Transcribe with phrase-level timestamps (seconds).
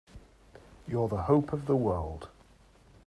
[0.87, 2.27] You're the hope of the world!